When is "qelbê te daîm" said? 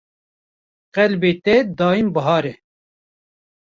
0.95-2.07